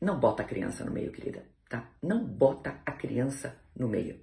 [0.00, 1.90] Não bota a criança no meio, querida, tá?
[2.00, 4.20] Não bota a criança no meio.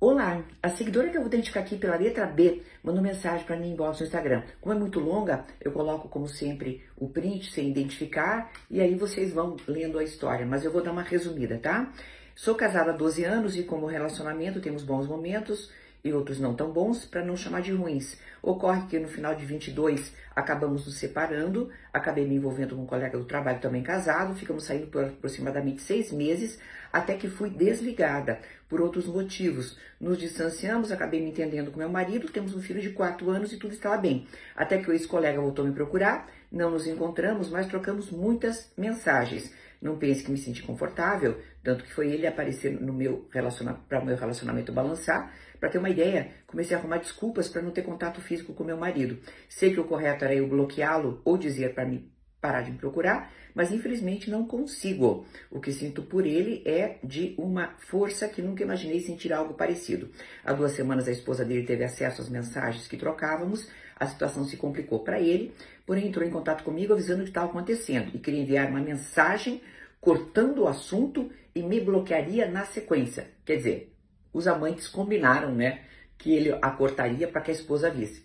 [0.00, 3.72] Olá, a seguidora que eu vou identificar aqui pela letra B mandou mensagem para mim
[3.72, 4.42] inbox no Instagram.
[4.58, 9.30] Como é muito longa, eu coloco como sempre o print sem identificar e aí vocês
[9.30, 11.92] vão lendo a história, mas eu vou dar uma resumida, tá?
[12.34, 15.70] Sou casada há 12 anos e como relacionamento temos bons momentos
[16.04, 18.16] e outros não tão bons, para não chamar de ruins.
[18.42, 23.18] Ocorre que no final de 22 acabamos nos separando, acabei me envolvendo com um colega
[23.18, 26.58] do trabalho também casado, ficamos saindo por aproximadamente seis meses,
[26.92, 29.78] até que fui desligada por outros motivos.
[30.00, 33.56] Nos distanciamos, acabei me entendendo com meu marido, temos um filho de quatro anos e
[33.56, 34.26] tudo estava bem.
[34.54, 39.52] Até que o ex-colega voltou me procurar, não nos encontramos, mas trocamos muitas mensagens.
[39.80, 44.00] Não pense que me senti confortável, tanto que foi ele aparecer no meu relacionamento, para
[44.00, 45.32] o meu relacionamento balançar.
[45.60, 48.76] Para ter uma ideia, comecei a arrumar desculpas para não ter contato físico com meu
[48.76, 49.18] marido.
[49.48, 52.10] Sei que o correto era eu bloqueá-lo ou dizer para me
[52.40, 55.26] parar de me procurar, mas infelizmente não consigo.
[55.50, 60.10] O que sinto por ele é de uma força que nunca imaginei sentir algo parecido.
[60.44, 64.56] Há duas semanas a esposa dele teve acesso às mensagens que trocávamos, a situação se
[64.56, 65.52] complicou para ele,
[65.84, 69.60] porém entrou em contato comigo avisando o que estava acontecendo e queria enviar uma mensagem
[70.00, 73.28] cortando o assunto e me bloquearia na sequência.
[73.44, 73.96] Quer dizer,
[74.32, 75.82] os amantes combinaram, né,
[76.16, 78.24] que ele a cortaria para que a esposa visse.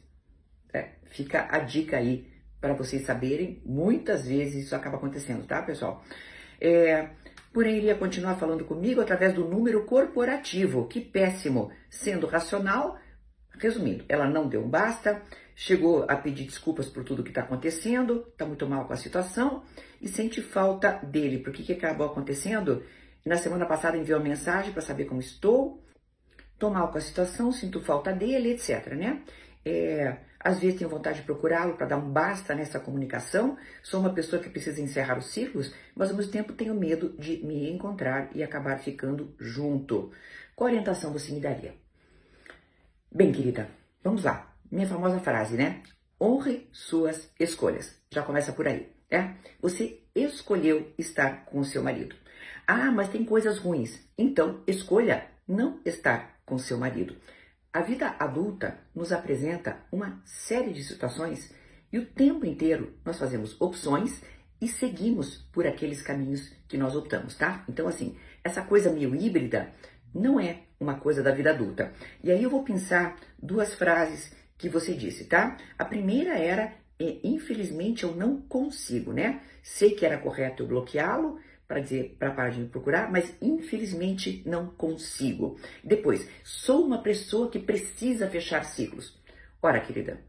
[0.71, 2.27] É, fica a dica aí
[2.63, 6.01] para vocês saberem, muitas vezes isso acaba acontecendo, tá, pessoal?
[6.61, 7.09] É,
[7.51, 12.97] porém, ele ia continuar falando comigo através do número corporativo, que péssimo, sendo racional.
[13.59, 15.21] Resumindo, ela não deu basta,
[15.53, 19.61] chegou a pedir desculpas por tudo que está acontecendo, está muito mal com a situação
[20.01, 21.39] e sente falta dele.
[21.39, 22.81] Por que, que acabou acontecendo?
[23.25, 25.83] Na semana passada enviou uma mensagem para saber como estou,
[26.53, 28.93] estou mal com a situação, sinto falta dele, etc.
[28.93, 29.21] Né?
[29.65, 33.57] É, às vezes tenho vontade de procurá-lo para dar um basta nessa comunicação.
[33.81, 37.37] Sou uma pessoa que precisa encerrar os ciclos, mas ao mesmo tempo tenho medo de
[37.45, 40.11] me encontrar e acabar ficando junto.
[40.55, 41.73] Qual orientação você me daria?
[43.11, 43.69] Bem, querida,
[44.03, 45.83] vamos lá minha famosa frase, né?
[46.19, 47.95] Honre suas escolhas.
[48.11, 49.37] Já começa por aí, né?
[49.61, 52.15] Você escolheu estar com o seu marido.
[52.65, 53.99] Ah, mas tem coisas ruins.
[54.17, 57.15] Então, escolha não estar com seu marido.
[57.73, 61.51] A vida adulta nos apresenta uma série de situações
[61.91, 64.21] e o tempo inteiro nós fazemos opções
[64.61, 67.65] e seguimos por aqueles caminhos que nós optamos, tá?
[67.67, 69.71] Então, assim, essa coisa meio híbrida
[70.13, 71.91] não é uma coisa da vida adulta.
[72.23, 75.57] E aí eu vou pensar duas frases que você disse, tá?
[75.75, 79.41] A primeira era, é, infelizmente eu não consigo, né?
[79.63, 81.39] Sei que era correto eu bloqueá-lo
[81.73, 85.59] para dizer para parar de me procurar, mas infelizmente não consigo.
[85.83, 89.19] Depois, sou uma pessoa que precisa fechar ciclos.
[89.59, 90.21] Ora, querida,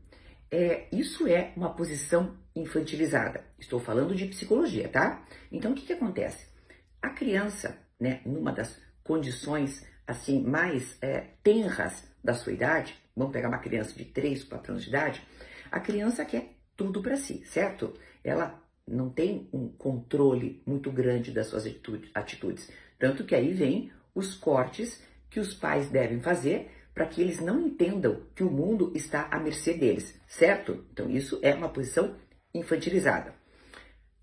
[0.50, 3.44] é, isso é uma posição infantilizada.
[3.58, 5.22] Estou falando de psicologia, tá?
[5.52, 6.46] Então, o que, que acontece?
[7.02, 13.48] A criança, né, numa das condições assim mais é, tenras da sua idade, vamos pegar
[13.48, 15.22] uma criança de 3, 4 anos de idade,
[15.70, 17.92] a criança quer tudo para si, certo?
[18.22, 21.64] Ela não tem um controle muito grande das suas
[22.14, 22.70] atitudes.
[22.98, 27.60] Tanto que aí vem os cortes que os pais devem fazer para que eles não
[27.60, 30.84] entendam que o mundo está à mercê deles, certo?
[30.92, 32.14] Então isso é uma posição
[32.54, 33.34] infantilizada.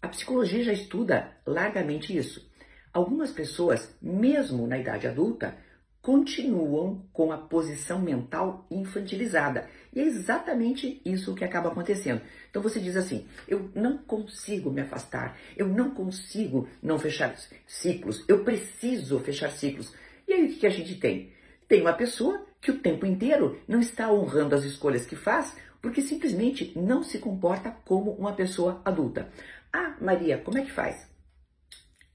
[0.02, 2.50] A psicologia já estuda largamente isso.
[2.94, 5.58] Algumas pessoas, mesmo na idade adulta,
[6.02, 9.70] continuam com a posição mental infantilizada.
[9.94, 12.22] E é exatamente isso que acaba acontecendo.
[12.50, 17.36] Então você diz assim: eu não consigo me afastar, eu não consigo não fechar
[17.68, 19.94] ciclos, eu preciso fechar ciclos.
[20.28, 21.32] E aí o que a gente tem?
[21.68, 26.02] Tem uma pessoa que o tempo inteiro não está honrando as escolhas que faz porque
[26.02, 29.30] simplesmente não se comporta como uma pessoa adulta.
[29.74, 31.10] Ah, Maria, como é que faz?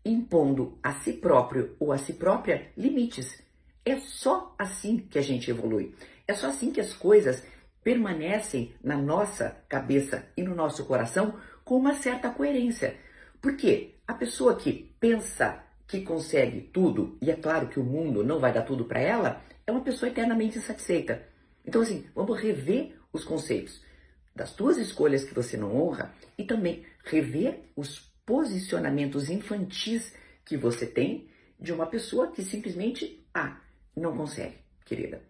[0.05, 3.45] Impondo a si próprio ou a si própria limites
[3.87, 5.95] é só assim que a gente evolui.
[6.27, 7.45] É só assim que as coisas
[7.85, 12.97] permanecem na nossa cabeça e no nosso coração com uma certa coerência.
[13.41, 18.41] Porque a pessoa que pensa que consegue tudo, e é claro que o mundo não
[18.41, 21.23] vai dar tudo para ela, é uma pessoa eternamente insatisfeita.
[21.65, 23.81] Então, assim, vamos rever os conceitos
[24.35, 30.13] das tuas escolhas que você não honra e também rever os posicionamentos infantis
[30.45, 31.29] que você tem
[31.59, 33.61] de uma pessoa que simplesmente, ah,
[33.97, 35.23] não consegue, querida.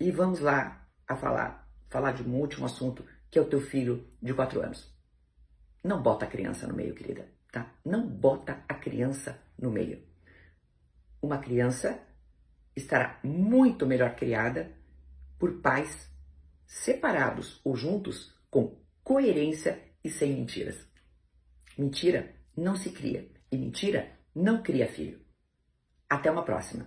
[0.00, 4.08] E vamos lá a falar, falar de um último assunto, que é o teu filho
[4.22, 4.92] de quatro anos.
[5.82, 7.70] Não bota a criança no meio, querida, tá?
[7.84, 10.02] Não bota a criança no meio.
[11.20, 12.00] Uma criança
[12.74, 14.72] estará muito melhor criada
[15.38, 16.10] por pais
[16.66, 20.76] separados ou juntos com coerência e sem mentiras.
[21.76, 25.20] Mentira não se cria, E mentira não cria filho.
[26.08, 26.82] Até uma próxima.